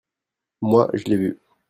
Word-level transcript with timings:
Moi, 0.63 0.89
je 0.95 1.03
l'ai 1.03 1.15
vu. 1.17 1.39